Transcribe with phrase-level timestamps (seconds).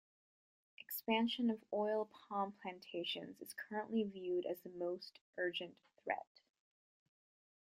[0.79, 6.39] Expansion of oil palm plantations is currently viewed as the most urgent threat.